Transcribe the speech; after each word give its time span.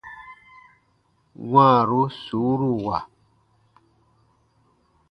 Wãaru 1.51 2.01
suuruwa. 2.23 2.97